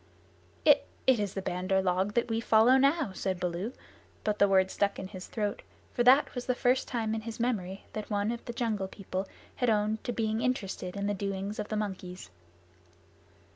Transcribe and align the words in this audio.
"It 0.65 0.87
it 1.05 1.19
is 1.19 1.35
the 1.35 1.43
Bandar 1.43 1.79
log 1.79 2.15
that 2.15 2.27
we 2.27 2.41
follow 2.41 2.77
now," 2.77 3.11
said 3.13 3.39
Baloo, 3.39 3.71
but 4.23 4.39
the 4.39 4.47
words 4.47 4.73
stuck 4.73 4.97
in 4.97 5.09
his 5.09 5.27
throat, 5.27 5.61
for 5.93 6.03
that 6.03 6.33
was 6.33 6.47
the 6.47 6.55
first 6.55 6.87
time 6.87 7.13
in 7.13 7.21
his 7.21 7.39
memory 7.39 7.85
that 7.93 8.09
one 8.09 8.31
of 8.31 8.43
the 8.45 8.53
Jungle 8.53 8.87
People 8.87 9.27
had 9.57 9.69
owned 9.69 10.03
to 10.03 10.11
being 10.11 10.41
interested 10.41 10.95
in 10.95 11.05
the 11.05 11.13
doings 11.13 11.59
of 11.59 11.67
the 11.67 11.77
monkeys. 11.77 12.31